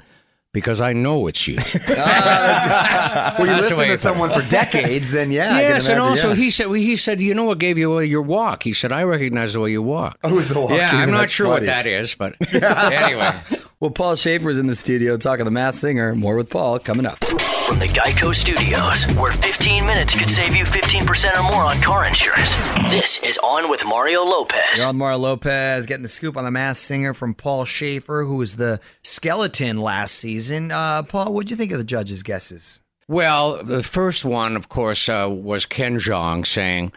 because 0.54 0.80
I 0.80 0.92
know 0.92 1.26
it's 1.26 1.46
you. 1.48 1.56
well, 1.88 3.40
you 3.40 3.44
listen 3.60 3.88
to 3.88 3.96
someone 3.98 4.30
for 4.30 4.48
decades, 4.48 5.10
then 5.10 5.30
yeah. 5.32 5.58
Yes, 5.58 5.88
and 5.88 6.00
also 6.00 6.30
yeah. 6.30 6.36
he 6.36 6.48
said, 6.48 6.66
well, 6.66 6.74
he 6.74 6.94
said, 6.96 7.20
you 7.20 7.34
know 7.34 7.42
what 7.42 7.58
gave 7.58 7.76
you 7.76 7.92
away 7.92 8.06
your 8.06 8.22
walk? 8.22 8.62
He 8.62 8.72
said, 8.72 8.92
I 8.92 9.02
recognize 9.02 9.52
the 9.52 9.60
way 9.60 9.72
you 9.72 9.82
walk. 9.82 10.16
Oh, 10.22 10.30
it 10.30 10.34
was 10.34 10.48
the 10.48 10.60
walk. 10.60 10.70
Yeah, 10.70 10.90
I'm 10.92 11.10
not 11.10 11.28
sure 11.28 11.48
funny. 11.48 11.66
what 11.66 11.66
that 11.66 11.86
is, 11.86 12.14
but 12.14 12.36
anyway. 12.54 13.34
Well, 13.84 13.90
Paul 13.90 14.16
Shaffer 14.16 14.48
is 14.48 14.58
in 14.58 14.66
the 14.66 14.74
studio 14.74 15.18
talking 15.18 15.44
the 15.44 15.50
Masked 15.50 15.82
Singer. 15.82 16.14
More 16.14 16.36
with 16.36 16.48
Paul 16.48 16.78
coming 16.78 17.04
up. 17.04 17.22
From 17.22 17.78
the 17.78 17.84
Geico 17.84 18.34
Studios, 18.34 19.04
where 19.14 19.30
15 19.30 19.84
minutes 19.84 20.18
could 20.18 20.30
save 20.30 20.56
you 20.56 20.64
15% 20.64 21.38
or 21.38 21.42
more 21.42 21.64
on 21.64 21.78
car 21.82 22.06
insurance. 22.06 22.56
This 22.90 23.18
is 23.18 23.36
On 23.44 23.68
with 23.68 23.84
Mario 23.86 24.24
Lopez. 24.24 24.78
You're 24.78 24.88
on 24.88 24.96
Mario 24.96 25.18
Lopez 25.18 25.84
getting 25.84 26.02
the 26.02 26.08
scoop 26.08 26.38
on 26.38 26.44
the 26.44 26.50
Masked 26.50 26.82
Singer 26.82 27.12
from 27.12 27.34
Paul 27.34 27.66
Shaffer, 27.66 28.24
who 28.24 28.36
was 28.36 28.56
the 28.56 28.80
skeleton 29.02 29.76
last 29.76 30.14
season. 30.14 30.70
Uh, 30.70 31.02
Paul, 31.02 31.34
what'd 31.34 31.50
you 31.50 31.56
think 31.58 31.70
of 31.70 31.76
the 31.76 31.84
judges' 31.84 32.22
guesses? 32.22 32.80
Well, 33.06 33.62
the 33.62 33.82
first 33.82 34.24
one, 34.24 34.56
of 34.56 34.70
course, 34.70 35.10
uh, 35.10 35.28
was 35.30 35.66
Ken 35.66 35.98
Jeong 35.98 36.46
saying, 36.46 36.90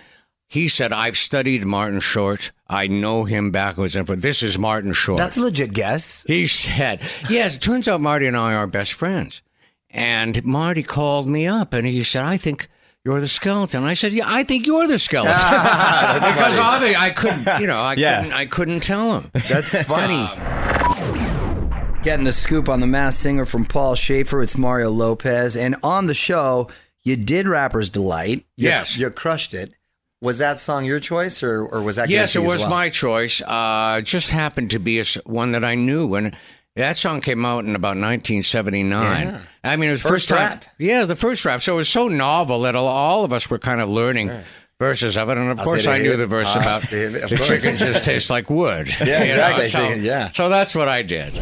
he 0.47 0.67
said, 0.67 0.93
I've 0.93 1.17
studied 1.17 1.65
Martin 1.65 1.99
Short. 1.99 2.51
I 2.67 2.87
know 2.87 3.25
him 3.25 3.51
backwards 3.51 3.95
and 3.95 4.05
forwards. 4.07 4.23
This 4.23 4.41
is 4.43 4.57
Martin 4.57 4.93
Short. 4.93 5.17
That's 5.17 5.37
a 5.37 5.41
legit 5.41 5.73
guess. 5.73 6.23
he 6.27 6.47
said, 6.47 7.01
yes, 7.29 7.57
it 7.57 7.61
turns 7.61 7.87
out 7.87 7.99
Marty 8.01 8.25
and 8.27 8.37
I 8.37 8.53
are 8.53 8.67
best 8.67 8.93
friends. 8.93 9.41
And 9.89 10.43
Marty 10.45 10.83
called 10.83 11.27
me 11.27 11.47
up 11.47 11.73
and 11.73 11.85
he 11.87 12.03
said, 12.03 12.23
I 12.23 12.37
think 12.37 12.67
you're 13.05 13.19
the 13.21 13.27
skeleton. 13.27 13.83
I 13.83 13.93
said, 13.93 14.11
yeah, 14.13 14.23
I 14.25 14.43
think 14.43 14.65
you're 14.67 14.87
the 14.87 14.99
skeleton. 15.07 15.33
because 15.35 16.57
obviously 16.57 16.95
I 16.97 17.09
couldn't, 17.11 17.61
you 17.61 17.67
know, 17.67 17.79
I, 17.79 17.93
Yeah. 17.93 18.17
couldn't, 18.21 18.33
I 18.33 18.45
couldn't 18.45 18.79
tell 18.83 19.19
him. 19.19 19.31
That's 19.49 19.73
funny. 19.83 20.23
Um, 20.23 21.99
Getting 22.03 22.25
the 22.25 22.31
scoop 22.31 22.69
on 22.69 22.79
the 22.79 22.87
Masked 22.87 23.21
Singer 23.21 23.45
from 23.45 23.65
Paul 23.65 23.95
Shaffer. 23.95 24.41
It's 24.41 24.57
Mario 24.57 24.89
Lopez. 24.91 25.57
And 25.57 25.75
on 25.83 26.05
the 26.05 26.13
show, 26.13 26.69
you 27.03 27.17
did 27.17 27.47
Rapper's 27.47 27.89
Delight. 27.89 28.45
You- 28.55 28.69
Yes. 28.69 28.97
You 28.97 29.09
crushed 29.09 29.53
it. 29.53 29.73
Was 30.21 30.39
that 30.39 30.57
song 30.57 30.83
your 30.85 30.99
choice 30.99 31.43
or, 31.43 31.61
or 31.63 31.81
was 31.81 31.97
that 31.97 32.07
given 32.07 32.21
Yes, 32.21 32.35
it 32.35 32.39
was 32.39 32.61
well? 32.61 32.69
my 32.71 32.89
choice. 32.89 33.39
Uh, 33.45 34.01
just 34.01 34.31
happened 34.31 34.71
to 34.71 34.79
be 34.79 34.97
a 34.97 35.01
s 35.01 35.15
one 35.25 35.51
that 35.51 35.63
I 35.63 35.75
knew, 35.75 36.15
and 36.15 36.35
That 36.75 36.95
song 36.97 37.21
came 37.21 37.43
out 37.45 37.65
in 37.65 37.75
about 37.75 37.97
1979. 37.97 39.27
Yeah. 39.27 39.41
I 39.63 39.75
mean, 39.75 39.89
it 39.89 39.93
was 39.93 40.03
the 40.03 40.09
First 40.09 40.29
first 40.29 40.39
time. 40.39 40.49
rap. 40.49 40.65
Yeah, 40.79 41.05
the 41.05 41.15
first 41.15 41.43
rap. 41.45 41.61
So 41.61 41.73
it 41.73 41.77
was 41.77 41.89
so 41.89 42.07
novel 42.07 42.61
that 42.61 42.75
all, 42.75 42.87
all 42.87 43.23
of 43.23 43.33
us 43.33 43.49
were 43.49 43.57
kind 43.59 43.81
of 43.81 43.89
learning 43.89 44.31
verses 44.79 45.17
of 45.17 45.29
it. 45.29 45.37
And 45.39 45.49
of 45.51 45.59
I 45.59 45.63
course, 45.63 45.87
I 45.87 45.97
knew 45.99 46.15
the 46.17 46.27
verse 46.27 46.55
uh, 46.55 46.59
about 46.59 46.83
of 46.83 46.89
the 46.89 47.33
course. 47.35 47.47
chicken 47.47 47.77
just 47.77 48.05
tastes 48.05 48.29
like 48.29 48.49
wood. 48.49 48.87
Yeah, 49.05 49.23
exactly. 49.23 49.67
So, 49.69 49.87
Yeah. 49.89 50.29
so 50.31 50.49
that's 50.49 50.73
what 50.75 50.87
I 50.87 51.01
did. 51.01 51.33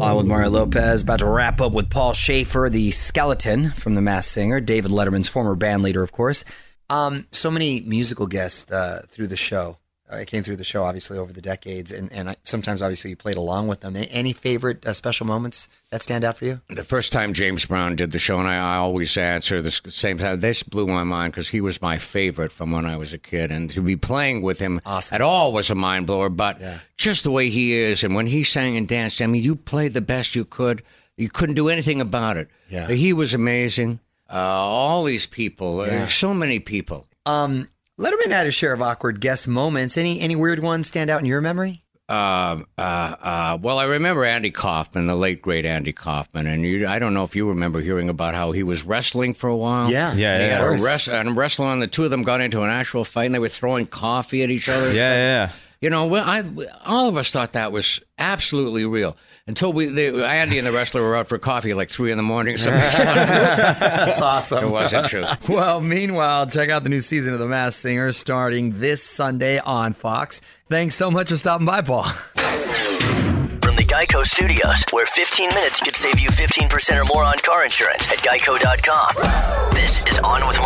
On 0.00 0.16
with 0.16 0.26
Mario 0.26 0.50
Lopez, 0.50 1.02
about 1.02 1.20
to 1.20 1.26
wrap 1.28 1.60
up 1.60 1.72
with 1.72 1.88
Paul 1.88 2.12
Shaffer, 2.12 2.68
the 2.70 2.90
skeleton 2.90 3.70
from 3.70 3.94
The 3.94 4.00
Masked 4.02 4.32
Singer, 4.32 4.60
David 4.60 4.90
Letterman's 4.90 5.28
former 5.28 5.54
band 5.54 5.82
leader, 5.82 6.02
of 6.02 6.10
course. 6.12 6.44
Um, 6.92 7.26
so 7.32 7.50
many 7.50 7.80
musical 7.80 8.26
guests 8.26 8.70
uh, 8.70 9.02
through 9.08 9.28
the 9.28 9.36
show. 9.36 9.78
I 10.10 10.26
came 10.26 10.42
through 10.42 10.56
the 10.56 10.64
show, 10.64 10.82
obviously, 10.84 11.16
over 11.16 11.32
the 11.32 11.40
decades, 11.40 11.90
and, 11.90 12.12
and 12.12 12.28
I, 12.28 12.36
sometimes, 12.44 12.82
obviously, 12.82 13.08
you 13.08 13.16
played 13.16 13.38
along 13.38 13.68
with 13.68 13.80
them. 13.80 13.96
Any 13.96 14.34
favorite 14.34 14.84
uh, 14.84 14.92
special 14.92 15.24
moments 15.26 15.70
that 15.90 16.02
stand 16.02 16.22
out 16.22 16.36
for 16.36 16.44
you? 16.44 16.60
The 16.68 16.84
first 16.84 17.12
time 17.12 17.32
James 17.32 17.64
Brown 17.64 17.96
did 17.96 18.12
the 18.12 18.18
show, 18.18 18.38
and 18.38 18.46
I, 18.46 18.56
I 18.56 18.76
always 18.76 19.16
answer 19.16 19.62
the 19.62 19.70
same 19.70 20.18
time. 20.18 20.40
This 20.40 20.62
blew 20.62 20.86
my 20.86 21.02
mind 21.02 21.32
because 21.32 21.48
he 21.48 21.62
was 21.62 21.80
my 21.80 21.96
favorite 21.96 22.52
from 22.52 22.72
when 22.72 22.84
I 22.84 22.98
was 22.98 23.14
a 23.14 23.18
kid, 23.18 23.50
and 23.50 23.70
to 23.70 23.80
be 23.80 23.96
playing 23.96 24.42
with 24.42 24.58
him 24.58 24.82
Awesome. 24.84 25.14
at 25.14 25.22
all 25.22 25.50
was 25.54 25.70
a 25.70 25.74
mind 25.74 26.06
blower. 26.06 26.28
But 26.28 26.60
Yeah. 26.60 26.80
just 26.98 27.24
the 27.24 27.30
way 27.30 27.48
he 27.48 27.72
is, 27.72 28.04
and 28.04 28.14
when 28.14 28.26
he 28.26 28.44
sang 28.44 28.76
and 28.76 28.86
danced, 28.86 29.22
I 29.22 29.26
mean, 29.26 29.42
you 29.42 29.56
played 29.56 29.94
the 29.94 30.02
best 30.02 30.36
you 30.36 30.44
could. 30.44 30.82
You 31.16 31.30
couldn't 31.30 31.54
do 31.54 31.70
anything 31.70 32.02
about 32.02 32.36
it. 32.36 32.48
Yeah. 32.68 32.88
he 32.88 33.14
was 33.14 33.32
amazing. 33.32 33.98
Uh, 34.32 34.36
all 34.36 35.04
these 35.04 35.26
people, 35.26 35.80
uh, 35.80 35.86
Yeah. 35.86 36.06
so 36.06 36.32
many 36.32 36.58
people. 36.58 37.06
Um, 37.26 37.68
Letterman 38.00 38.30
had 38.30 38.46
a 38.46 38.50
share 38.50 38.72
of 38.72 38.80
awkward 38.82 39.20
guest 39.20 39.46
moments. 39.46 39.96
Any 39.98 40.20
any 40.20 40.34
weird 40.34 40.58
ones 40.60 40.86
stand 40.88 41.10
out 41.10 41.20
in 41.20 41.26
your 41.26 41.40
memory? 41.40 41.82
Um, 42.08 42.66
uh, 42.76 42.80
uh, 42.80 43.58
well, 43.62 43.78
I 43.78 43.84
remember 43.84 44.24
Andy 44.24 44.50
Kaufman, 44.50 45.06
the 45.06 45.14
late 45.14 45.40
great 45.40 45.64
Andy 45.64 45.92
Kaufman, 45.92 46.46
and 46.46 46.62
you, 46.64 46.86
I 46.86 46.98
don't 46.98 47.14
know 47.14 47.24
if 47.24 47.34
you 47.36 47.48
remember 47.48 47.80
hearing 47.80 48.08
about 48.10 48.34
how 48.34 48.52
he 48.52 48.62
was 48.62 48.82
wrestling 48.82 49.32
for 49.34 49.48
a 49.48 49.56
while. 49.56 49.90
Yeah. 49.90 50.12
Yeah, 50.14 50.34
And 50.34 50.42
he 50.42 50.48
yeah. 50.48 50.54
had 50.54 50.60
Of 50.62 50.66
a 50.66 50.68
course. 50.70 50.84
wrest- 50.84 51.08
and 51.08 51.36
wrestling 51.36 51.68
on 51.68 51.80
the 51.80 51.86
two 51.86 52.04
of 52.04 52.10
them 52.10 52.22
got 52.22 52.40
into 52.40 52.62
an 52.62 52.70
actual 52.70 53.04
fight, 53.04 53.26
and 53.26 53.34
they 53.34 53.38
were 53.38 53.48
throwing 53.48 53.86
coffee 53.86 54.42
at 54.42 54.50
each 54.50 54.68
other. 54.68 54.92
Yeah, 54.92 55.14
yeah. 55.14 55.50
You 55.80 55.90
know, 55.90 56.06
well, 56.06 56.24
I, 56.26 56.42
all 56.84 57.08
of 57.08 57.16
us 57.16 57.30
thought 57.30 57.52
that 57.54 57.72
was 57.72 58.00
absolutely 58.18 58.84
real 58.84 59.16
until 59.46 59.72
we, 59.72 59.86
they, 59.86 60.08
Andy 60.24 60.58
and 60.58 60.66
the 60.66 60.72
wrestler 60.72 61.02
were 61.02 61.16
out 61.16 61.26
for 61.28 61.38
coffee 61.38 61.70
at 61.72 61.76
like 61.76 61.90
three 61.90 62.10
in 62.10 62.16
the 62.16 62.22
morning. 62.22 62.56
So 62.56 62.70
That's 62.70 64.20
awesome. 64.20 64.64
it 64.64 64.70
wasn't 64.70 65.06
true. 65.08 65.24
Well, 65.48 65.80
meanwhile, 65.80 66.46
check 66.46 66.70
out 66.70 66.82
the 66.84 66.88
new 66.88 67.00
season 67.00 67.32
of 67.32 67.38
The 67.40 67.46
Masked 67.48 67.80
Singer 67.82 68.12
starting 68.12 68.78
this 68.80 69.02
Sunday 69.02 69.58
on 69.58 69.92
Fox. 69.92 70.40
Thanks 70.68 70.94
so 70.94 71.10
much 71.10 71.28
for 71.30 71.36
stopping 71.36 71.66
by, 71.66 71.80
Paul. 71.82 72.04
From 72.04 73.76
the 73.76 73.84
Geico 73.84 74.24
Studios, 74.24 74.84
where 74.92 75.06
15 75.06 75.48
minutes 75.48 75.80
could 75.80 75.94
save 75.96 76.18
you 76.20 76.30
15% 76.30 77.00
or 77.00 77.04
more 77.04 77.24
on 77.24 77.34
car 77.38 77.64
insurance 77.64 78.10
at 78.10 78.18
geico.com. 78.18 79.74
This 79.74 80.04
is 80.06 80.18
On 80.20 80.46
with 80.46 80.58
Mario 80.58 80.61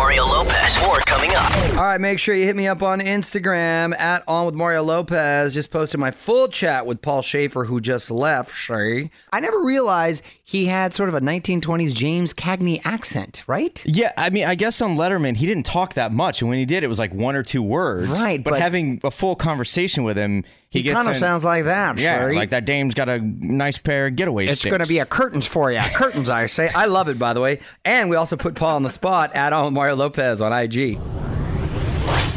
Lopez. 0.67 0.81
More 0.87 0.99
coming 1.01 1.31
up. 1.33 1.51
All 1.77 1.85
right, 1.85 2.01
make 2.01 2.19
sure 2.19 2.35
you 2.35 2.45
hit 2.45 2.55
me 2.55 2.67
up 2.67 2.81
on 2.83 2.99
Instagram 2.99 3.97
at 3.99 4.23
On 4.27 4.45
with 4.45 4.55
Mario 4.55 4.83
Lopez. 4.83 5.53
Just 5.53 5.71
posted 5.71 5.99
my 5.99 6.11
full 6.11 6.47
chat 6.47 6.85
with 6.85 7.01
Paul 7.01 7.21
Shaffer, 7.21 7.63
who 7.63 7.79
just 7.79 8.11
left. 8.11 8.51
Shay. 8.53 9.09
I 9.31 9.39
never 9.39 9.63
realized 9.63 10.23
he 10.43 10.65
had 10.65 10.93
sort 10.93 11.09
of 11.09 11.15
a 11.15 11.21
1920s 11.21 11.95
James 11.95 12.33
Cagney 12.33 12.81
accent, 12.85 13.43
right? 13.47 13.81
Yeah, 13.85 14.11
I 14.17 14.29
mean, 14.29 14.45
I 14.45 14.55
guess 14.55 14.81
on 14.81 14.95
Letterman, 14.97 15.37
he 15.37 15.45
didn't 15.45 15.65
talk 15.65 15.93
that 15.93 16.11
much. 16.11 16.41
And 16.41 16.49
when 16.49 16.59
he 16.59 16.65
did, 16.65 16.83
it 16.83 16.87
was 16.87 16.99
like 16.99 17.13
one 17.13 17.35
or 17.35 17.43
two 17.43 17.61
words. 17.63 18.09
Right, 18.09 18.43
But, 18.43 18.51
but- 18.51 18.61
having 18.61 18.99
a 19.03 19.11
full 19.11 19.35
conversation 19.35 20.03
with 20.03 20.17
him, 20.17 20.43
he, 20.69 20.81
He 20.81 20.91
kind 20.91 21.07
of 21.07 21.15
sounds 21.15 21.45
like 21.45 21.63
that, 21.65 21.97
Yeah, 21.99 22.27
Shay. 22.29 22.35
like 22.35 22.49
that 22.49 22.65
dame's 22.65 22.93
got 22.93 23.07
a 23.09 23.19
nice 23.19 23.77
pair 23.77 24.07
of 24.07 24.15
getaway 24.15 24.47
It's 24.47 24.59
sticks. 24.59 24.71
going 24.71 24.83
to 24.83 24.87
be 24.89 24.99
a 24.99 25.05
curtains 25.05 25.47
for 25.47 25.71
you. 25.71 25.79
Curtains, 25.93 26.29
I 26.29 26.45
say. 26.47 26.69
I 26.75 26.85
love 26.85 27.07
it, 27.09 27.17
by 27.17 27.33
the 27.33 27.39
way. 27.41 27.59
And 27.85 28.09
we 28.09 28.15
also 28.17 28.35
put 28.35 28.55
Paul 28.55 28.75
on 28.75 28.83
the 28.83 28.89
spot 28.89 29.33
at 29.35 29.53
on 29.53 29.65
with 29.65 29.73
Mario 29.73 29.95
Lopez 29.95 30.41
on 30.41 30.51
IG. 30.51 30.99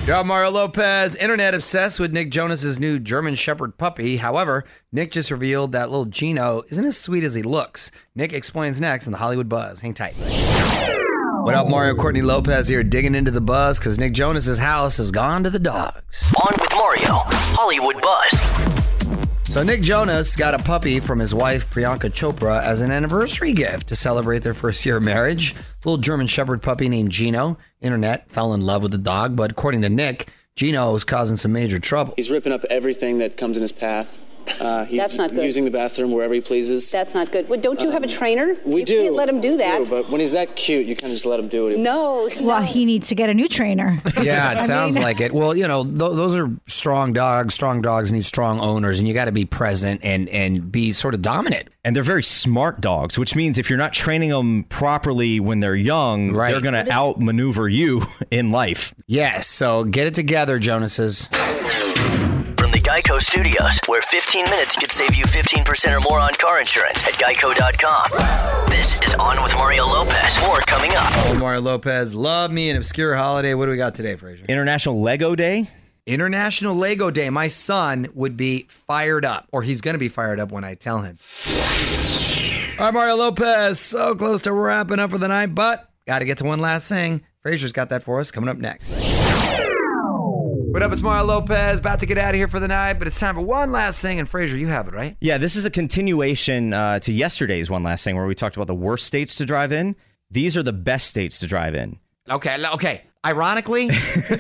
Yo, 0.07 0.25
Mario 0.25 0.51
Lopez, 0.51 1.15
internet 1.15 1.55
obsessed 1.55 2.01
with 2.01 2.13
Nick 2.13 2.31
Jonas's 2.31 2.81
new 2.81 2.99
German 2.99 3.35
Shepherd 3.35 3.77
puppy. 3.79 4.17
However, 4.17 4.65
Nick 4.93 5.11
just 5.13 5.31
revealed 5.31 5.73
that 5.73 5.91
little 5.91 6.07
Gino 6.07 6.63
isn't 6.71 6.85
as 6.85 6.97
sweet 6.97 7.23
as 7.23 7.35
he 7.35 7.43
looks. 7.43 7.91
Nick 8.15 8.33
explains 8.33 8.81
next 8.81 9.07
in 9.07 9.13
the 9.13 9.19
Hollywood 9.19 9.49
Buzz. 9.49 9.81
Hang 9.81 9.95
tight. 9.95 10.15
What 11.51 11.59
up, 11.59 11.69
Mario 11.69 11.97
Courtney 11.97 12.23
Lopez 12.23 12.69
here, 12.69 12.85
digging 12.85 13.17
into 13.17 13.33
the 13.33 13.41
buzz 13.41 13.81
because 13.81 13.99
Nick 13.99 14.13
Jonas's 14.13 14.61
house 14.61 14.99
has 14.99 15.11
gone 15.11 15.43
to 15.43 15.51
the 15.51 15.59
dogs. 15.59 16.33
On 16.41 16.55
with 16.57 16.73
Mario, 16.77 17.25
Hollywood 17.27 18.01
Buzz. 18.01 19.53
So 19.53 19.65
Nick 19.65 19.83
Jonas 19.83 20.37
got 20.37 20.55
a 20.55 20.61
puppy 20.61 21.01
from 21.01 21.19
his 21.19 21.35
wife 21.35 21.69
Priyanka 21.69 22.13
Chopra 22.13 22.63
as 22.63 22.83
an 22.83 22.93
anniversary 22.93 23.53
gift 23.53 23.89
to 23.89 23.97
celebrate 23.97 24.45
their 24.45 24.55
first 24.55 24.87
year 24.87 24.99
of 24.99 25.03
marriage. 25.03 25.57
Little 25.85 25.99
German 25.99 26.29
Shepherd 26.29 26.63
puppy 26.63 26.89
named 26.89 27.11
Gino. 27.11 27.59
Internet 27.81 28.31
fell 28.31 28.55
in 28.55 28.61
love 28.61 28.85
with 28.85 28.93
the 28.93 28.99
dog, 28.99 29.35
but 29.35 29.51
according 29.51 29.83
to 29.83 29.89
Nick, 29.89 30.29
Gino 30.55 30.95
is 30.95 31.03
causing 31.03 31.37
some 31.37 31.53
major 31.53 31.81
trouble. 31.81 32.15
He's 32.15 32.31
ripping 32.31 32.53
up 32.53 32.63
everything 32.71 33.19
that 33.19 33.37
comes 33.37 33.57
in 33.57 33.63
his 33.63 33.73
path. 33.73 34.21
Uh, 34.59 34.85
he's 34.85 34.99
That's 34.99 35.17
not 35.19 35.31
good. 35.31 35.45
using 35.45 35.65
the 35.65 35.71
bathroom 35.71 36.13
wherever 36.13 36.33
he 36.35 36.41
pleases. 36.41 36.91
That's 36.91 37.15
not 37.15 37.31
good. 37.33 37.49
Well, 37.49 37.61
don't 37.61 37.81
you 37.83 37.91
have 37.91 38.03
a 38.03 38.07
trainer? 38.07 38.57
we 38.65 38.81
you 38.81 38.87
do. 38.87 39.03
Can't 39.05 39.15
let 39.15 39.29
him 39.29 39.41
do 39.41 39.53
We 39.53 39.57
that. 39.59 39.89
but 39.91 40.09
when 40.11 40.21
he's 40.21 40.33
that 40.33 40.57
cute, 40.57 40.87
you 40.87 40.97
kind 40.97 41.11
of 41.11 41.15
just 41.17 41.27
let 41.27 41.39
him 41.41 41.49
do 41.49 41.69
it. 41.69 41.79
no. 41.79 42.29
Well, 42.41 42.63
he 42.63 42.85
needs 42.85 43.09
to 43.09 43.15
get 43.15 43.29
a 43.31 43.35
new 43.35 43.49
trainer. 43.49 44.03
Yeah, 44.23 44.53
it 44.53 44.61
sounds 44.61 44.95
mean- 44.97 45.03
like 45.05 45.21
it. 45.21 45.33
Well, 45.33 45.57
you 45.57 45.67
know, 45.67 45.83
th- 45.85 45.97
those 45.97 46.37
are 46.37 46.51
strong 46.67 47.13
dogs. 47.13 47.55
Strong 47.55 47.83
dogs 47.83 48.13
need 48.13 48.25
strong 48.25 48.61
owners, 48.61 48.99
and 48.99 49.09
you 49.09 49.15
got 49.15 49.25
to 49.27 49.33
be 49.33 49.45
present 49.45 50.01
and 50.05 50.29
and 50.29 50.71
be 50.71 50.93
sort 50.93 51.15
of 51.15 51.23
dominant. 51.23 51.69
and 51.85 51.97
they're 51.97 52.03
very 52.03 52.23
smart 52.23 52.81
dogs, 52.83 53.19
which 53.19 53.35
means 53.35 53.57
if 53.57 53.71
you're 53.71 53.79
not 53.79 53.93
training 53.95 54.29
them 54.29 54.65
properly 54.65 55.41
when 55.41 55.61
they're 55.61 55.75
young, 55.75 56.33
Right. 56.33 56.51
they're 56.53 56.61
going 56.61 56.75
to 56.85 56.93
outmaneuver 56.93 57.69
you 57.71 58.03
in 58.31 58.51
life. 58.51 58.95
Yes. 59.07 59.47
So 59.47 59.85
get 59.85 60.07
it 60.07 60.13
together, 60.15 60.59
Jonas's. 60.59 61.31
From 63.01 63.17
the 63.17 63.21
Geico 63.21 63.23
Studios, 63.23 63.81
where 63.87 64.03
15 64.03 64.45
minutes 64.45 64.77
could 64.77 64.91
save 64.91 65.15
you 65.15 65.25
15% 65.25 65.97
or 65.97 66.01
more 66.01 66.21
on 66.21 66.31
car 66.35 66.61
insurance 66.61 67.07
at 67.07 67.15
geico.com. 67.15 68.69
This 68.71 69.01
is 69.03 69.15
On 69.15 69.43
with 69.43 69.55
Mario 69.55 69.85
Lopez. 69.85 70.41
More 70.41 70.61
coming 70.61 70.91
up. 70.95 71.11
Oh, 71.27 71.37
Mario 71.39 71.61
Lopez, 71.61 72.15
love 72.15 72.51
me 72.51 72.71
an 72.71 72.77
obscure 72.77 73.15
holiday. 73.15 73.55
What 73.55 73.67
do 73.67 73.71
we 73.71 73.77
got 73.77 73.95
today, 73.95 74.17
Fraser? 74.17 74.45
International 74.49 75.01
Lego 75.01 75.35
Day. 75.35 75.69
International 76.07 76.75
Lego 76.75 77.11
Day. 77.11 77.31
My 77.31 77.49
son 77.49 78.09
would 78.15 78.37
be 78.37 78.67
fired 78.69 79.25
up, 79.25 79.49
or 79.53 79.63
he's 79.63 79.81
going 79.81 79.95
to 79.95 79.99
be 79.99 80.09
fired 80.09 80.41
up 80.41 80.51
when 80.51 80.65
I 80.65 80.75
tell 80.75 81.01
him. 81.01 81.19
All 82.79 82.87
right, 82.87 82.95
Mario 82.95 83.17
Lopez, 83.17 83.79
so 83.79 84.15
close 84.15 84.43
to 84.43 84.53
wrapping 84.53 84.99
up 84.99 85.11
for 85.11 85.19
the 85.19 85.29
night, 85.29 85.55
but 85.55 85.91
got 86.07 86.21
to 86.21 86.25
get 86.25 86.39
to 86.39 86.45
one 86.45 86.59
last 86.59 86.89
thing. 86.89 87.23
Fraser's 87.43 87.73
got 87.73 87.89
that 87.91 88.03
for 88.03 88.21
us 88.21 88.31
coming 88.31 88.49
up 88.49 88.59
next. 88.59 89.10
What 90.71 90.85
up? 90.85 90.93
It's 90.93 91.03
Mario 91.03 91.25
Lopez, 91.25 91.81
about 91.81 91.99
to 91.99 92.07
get 92.07 92.17
out 92.17 92.29
of 92.29 92.37
here 92.37 92.47
for 92.47 92.61
the 92.61 92.69
night, 92.69 93.01
but 93.01 93.09
it's 93.09 93.19
time 93.19 93.35
for 93.35 93.41
one 93.41 93.73
last 93.73 94.01
thing. 94.01 94.21
And 94.21 94.29
Fraser, 94.29 94.57
you 94.57 94.69
have 94.69 94.87
it, 94.87 94.95
right? 94.95 95.17
Yeah, 95.21 95.37
this 95.37 95.57
is 95.57 95.65
a 95.65 95.71
continuation 95.71 96.73
uh, 96.73 97.01
to 97.01 97.13
yesterday's 97.13 97.69
one 97.69 97.83
last 97.83 98.05
thing 98.05 98.15
where 98.15 98.25
we 98.25 98.37
talked 98.37 98.55
about 98.55 98.69
the 98.69 98.75
worst 98.75 99.05
states 99.05 99.35
to 99.37 99.45
drive 99.45 99.73
in. 99.73 99.97
These 100.31 100.57
are 100.57 100.63
the 100.63 100.73
best 100.73 101.09
states 101.09 101.41
to 101.41 101.49
drive 101.49 101.75
in. 101.75 101.99
Okay, 102.31 102.57
okay. 102.75 103.03
Ironically, 103.27 103.89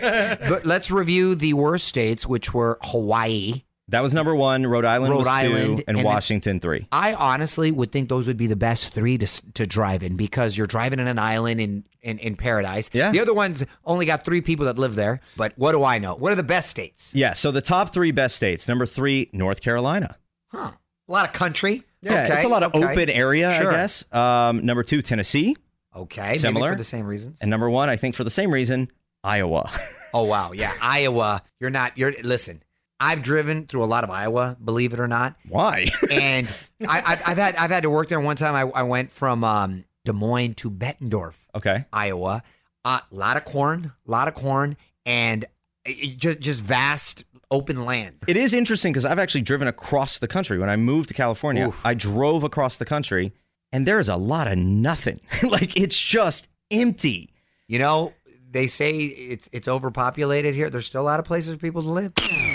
let's 0.64 0.92
review 0.92 1.34
the 1.34 1.54
worst 1.54 1.88
states, 1.88 2.28
which 2.28 2.54
were 2.54 2.78
Hawaii. 2.80 3.64
That 3.90 4.02
was 4.02 4.14
number 4.14 4.34
one. 4.34 4.66
Rhode 4.66 4.84
Island 4.84 5.12
Rhode 5.12 5.18
was 5.18 5.26
Island, 5.26 5.52
two, 5.52 5.70
and, 5.72 5.84
and 5.88 5.98
then- 5.98 6.04
Washington 6.04 6.60
three. 6.60 6.86
I 6.92 7.14
honestly 7.14 7.70
would 7.70 7.92
think 7.92 8.08
those 8.08 8.26
would 8.26 8.36
be 8.36 8.46
the 8.46 8.56
best 8.56 8.94
three 8.94 9.18
to, 9.18 9.52
to 9.52 9.66
drive 9.66 10.02
in 10.02 10.16
because 10.16 10.56
you're 10.56 10.66
driving 10.66 10.98
in 10.98 11.06
an 11.08 11.18
island 11.18 11.60
in, 11.60 11.84
in, 12.02 12.18
in 12.18 12.36
paradise. 12.36 12.90
Yeah. 12.92 13.10
The 13.10 13.20
other 13.20 13.34
ones 13.34 13.64
only 13.84 14.06
got 14.06 14.24
three 14.24 14.40
people 14.40 14.66
that 14.66 14.78
live 14.78 14.94
there. 14.94 15.20
But 15.36 15.52
what 15.56 15.72
do 15.72 15.82
I 15.82 15.98
know? 15.98 16.14
What 16.14 16.32
are 16.32 16.36
the 16.36 16.42
best 16.42 16.70
states? 16.70 17.14
Yeah, 17.14 17.32
so 17.32 17.50
the 17.50 17.60
top 17.60 17.92
three 17.92 18.12
best 18.12 18.36
states. 18.36 18.68
Number 18.68 18.86
three, 18.86 19.28
North 19.32 19.60
Carolina. 19.60 20.16
Huh. 20.48 20.72
A 21.08 21.12
lot 21.12 21.26
of 21.26 21.32
country. 21.32 21.82
Yeah, 22.02 22.24
okay. 22.24 22.34
it's 22.34 22.44
a 22.44 22.48
lot 22.48 22.62
of 22.62 22.74
okay. 22.74 22.92
open 22.92 23.10
area, 23.10 23.52
Sure. 23.60 23.72
I 23.72 23.74
guess. 23.74 24.04
Um, 24.12 24.64
number 24.64 24.82
two, 24.82 25.02
Tennessee. 25.02 25.56
Okay. 25.94 26.34
Similar. 26.34 26.72
For 26.72 26.78
the 26.78 26.84
same 26.84 27.06
reasons. 27.06 27.40
And 27.40 27.50
number 27.50 27.68
one, 27.68 27.88
I 27.88 27.96
think 27.96 28.14
for 28.14 28.24
the 28.24 28.30
same 28.30 28.52
reason, 28.52 28.88
Iowa. 29.24 29.70
oh 30.14 30.22
wow, 30.22 30.52
yeah, 30.52 30.72
Iowa. 30.80 31.42
You're 31.58 31.70
not. 31.70 31.98
You're 31.98 32.14
listen. 32.22 32.62
I've 33.00 33.22
driven 33.22 33.66
through 33.66 33.82
a 33.82 33.86
lot 33.86 34.04
of 34.04 34.10
Iowa, 34.10 34.56
believe 34.62 34.92
it 34.92 35.00
or 35.00 35.08
not, 35.08 35.36
Why? 35.48 35.88
and 36.10 36.48
I, 36.86 37.02
I've, 37.04 37.22
I've 37.26 37.38
had 37.38 37.56
I've 37.56 37.70
had 37.70 37.82
to 37.84 37.90
work 37.90 38.08
there. 38.08 38.20
One 38.20 38.36
time, 38.36 38.54
I, 38.54 38.70
I 38.78 38.82
went 38.82 39.10
from 39.10 39.42
um, 39.42 39.84
Des 40.04 40.12
Moines 40.12 40.54
to 40.56 40.70
Bettendorf, 40.70 41.36
okay. 41.54 41.86
Iowa. 41.92 42.42
A 42.84 43.02
lot 43.10 43.36
of 43.36 43.44
corn, 43.44 43.92
a 44.06 44.10
lot 44.10 44.28
of 44.28 44.34
corn, 44.34 44.76
and 45.04 45.44
it, 45.84 46.16
just 46.16 46.40
just 46.40 46.60
vast 46.60 47.24
open 47.50 47.84
land. 47.84 48.16
It 48.28 48.36
is 48.36 48.54
interesting 48.54 48.92
because 48.92 49.04
I've 49.04 49.18
actually 49.18 49.42
driven 49.42 49.66
across 49.68 50.18
the 50.18 50.28
country. 50.28 50.58
When 50.58 50.70
I 50.70 50.76
moved 50.76 51.08
to 51.08 51.14
California, 51.14 51.68
Oof. 51.68 51.80
I 51.84 51.94
drove 51.94 52.44
across 52.44 52.78
the 52.78 52.84
country 52.84 53.32
and 53.72 53.86
there 53.86 54.00
is 54.00 54.08
a 54.08 54.16
lot 54.16 54.50
of 54.50 54.58
nothing. 54.58 55.20
like 55.42 55.76
it's 55.76 56.00
just 56.00 56.48
empty. 56.70 57.30
You 57.68 57.78
know, 57.78 58.12
they 58.50 58.66
say 58.66 58.98
it's 58.98 59.48
it's 59.52 59.68
overpopulated 59.68 60.54
here. 60.54 60.70
There's 60.70 60.86
still 60.86 61.02
a 61.02 61.04
lot 61.04 61.20
of 61.20 61.26
places 61.26 61.54
for 61.54 61.60
people 61.60 61.82
to 61.82 61.90
live. 61.90 62.12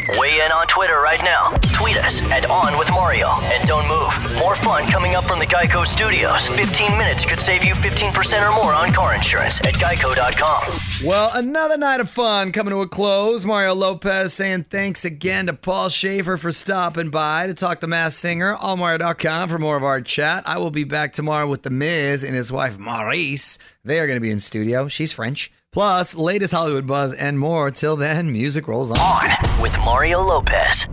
Weigh 0.09 0.45
in 0.45 0.51
on 0.51 0.67
Twitter 0.67 0.99
right 1.01 1.21
now. 1.23 1.49
Tweet 1.73 1.97
us 1.97 2.21
at 2.29 2.47
On 2.49 2.77
With 2.77 2.89
Mario. 2.91 3.29
And 3.53 3.67
don't 3.67 3.87
move. 3.87 4.39
More 4.39 4.55
fun 4.55 4.85
coming 4.87 5.15
up 5.15 5.25
from 5.25 5.39
the 5.39 5.45
Geico 5.45 5.85
Studios. 5.85 6.47
15 6.49 6.97
minutes 6.97 7.25
could 7.25 7.39
save 7.39 7.65
you 7.65 7.73
15% 7.73 8.47
or 8.47 8.53
more 8.53 8.73
on 8.73 8.93
car 8.93 9.15
insurance 9.15 9.59
at 9.61 9.73
geico.com. 9.73 11.07
Well, 11.07 11.31
another 11.33 11.77
night 11.77 12.01
of 12.01 12.09
fun 12.09 12.51
coming 12.51 12.71
to 12.71 12.81
a 12.81 12.87
close. 12.87 13.45
Mario 13.45 13.73
Lopez 13.73 14.33
saying 14.33 14.65
thanks 14.65 15.05
again 15.05 15.47
to 15.47 15.53
Paul 15.53 15.89
Shaffer 15.89 16.37
for 16.37 16.51
stopping 16.51 17.09
by 17.09 17.47
to 17.47 17.55
talk 17.55 17.79
to 17.79 17.87
Masked 17.87 18.19
Singer. 18.19 18.55
AllMario.com 18.57 19.49
for 19.49 19.57
more 19.57 19.77
of 19.77 19.83
our 19.83 20.01
chat. 20.01 20.47
I 20.47 20.59
will 20.59 20.71
be 20.71 20.83
back 20.83 21.13
tomorrow 21.13 21.47
with 21.47 21.63
The 21.63 21.71
Miz 21.71 22.23
and 22.23 22.35
his 22.35 22.51
wife 22.51 22.77
Maryse. 22.77 23.57
They 23.83 23.99
are 23.99 24.05
going 24.05 24.17
to 24.17 24.21
be 24.21 24.31
in 24.31 24.39
studio. 24.39 24.87
She's 24.87 25.11
French. 25.11 25.51
Plus, 25.71 26.15
latest 26.15 26.53
Hollywood 26.53 26.87
buzz 26.87 27.11
and 27.11 27.37
more. 27.37 27.69
Till 27.69 27.97
then, 27.97 28.31
music 28.31 28.67
rolls 28.67 28.91
on. 28.91 28.97
On 28.97 29.44
with 29.65 29.79
Mario 29.79 30.21
Lopez. 30.21 30.87